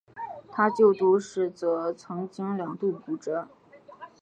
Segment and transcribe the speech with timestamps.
[0.51, 3.47] 他就读时则曾经两度骨折。